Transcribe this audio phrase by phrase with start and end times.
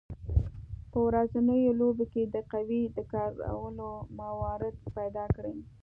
[0.91, 3.89] په ورځنیو لوبو کې د قوې د کارولو
[4.19, 5.57] موارد پیداکړئ.